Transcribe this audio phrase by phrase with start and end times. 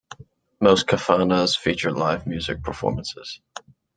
[0.59, 3.39] Most kafanas feature live music performances.